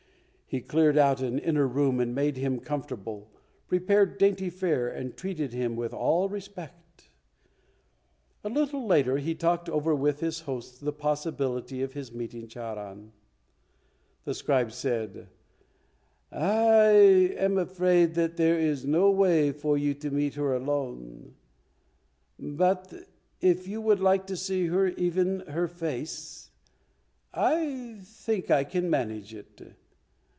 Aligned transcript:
He 0.51 0.59
cleared 0.59 0.97
out 0.97 1.21
an 1.21 1.39
inner 1.39 1.65
room 1.65 2.01
and 2.01 2.13
made 2.13 2.35
him 2.35 2.59
comfortable, 2.59 3.31
prepared 3.69 4.17
dainty 4.17 4.49
fare 4.49 4.89
and 4.89 5.15
treated 5.15 5.53
him 5.53 5.77
with 5.77 5.93
all 5.93 6.27
respect. 6.27 7.07
A 8.43 8.49
little 8.49 8.85
later 8.85 9.17
he 9.17 9.33
talked 9.33 9.69
over 9.69 9.95
with 9.95 10.19
his 10.19 10.41
host 10.41 10.83
the 10.83 10.91
possibility 10.91 11.81
of 11.81 11.93
his 11.93 12.11
meeting 12.11 12.49
Charan. 12.49 13.13
The 14.25 14.33
scribe 14.33 14.73
said, 14.73 15.29
"I 16.33 16.87
am 17.39 17.57
afraid 17.57 18.15
that 18.15 18.35
there 18.35 18.59
is 18.59 18.83
no 18.83 19.09
way 19.09 19.53
for 19.53 19.77
you 19.77 19.93
to 19.93 20.11
meet 20.11 20.33
her 20.33 20.53
alone, 20.53 21.33
but 22.37 22.93
if 23.39 23.69
you 23.69 23.79
would 23.79 24.01
like 24.01 24.27
to 24.27 24.35
see 24.35 24.63
even 24.97 25.39
her 25.47 25.69
face, 25.69 26.51
I 27.33 27.99
think 28.03 28.51
I 28.51 28.65
can 28.65 28.89
manage 28.89 29.33
it. 29.33 29.77